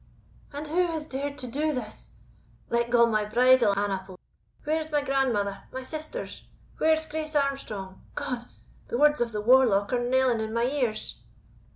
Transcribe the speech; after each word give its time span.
"And 0.51 0.65
who 0.67 0.87
has 0.87 1.05
dared 1.05 1.37
to 1.37 1.47
do 1.47 1.73
this? 1.73 2.09
let 2.71 2.89
go 2.89 3.05
my 3.05 3.23
bridle, 3.23 3.75
Annaple 3.77 4.17
where 4.63 4.79
is 4.79 4.91
my 4.91 5.03
grandmother 5.03 5.65
my 5.71 5.83
sisters? 5.83 6.47
Where 6.79 6.93
is 6.93 7.05
Grace 7.05 7.35
Armstrong? 7.35 8.01
God! 8.15 8.45
the 8.87 8.97
words 8.97 9.21
of 9.21 9.31
the 9.31 9.41
warlock 9.41 9.93
are 9.93 9.99
knelling 9.99 10.39
in 10.39 10.53
my 10.53 10.63
ears!" 10.63 11.21